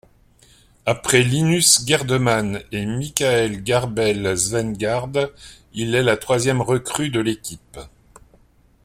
[0.87, 5.11] Après Linus Gerdemann et Michael Carbel Svendgaard,
[5.73, 7.77] il est la troisième recrue de l'équipe.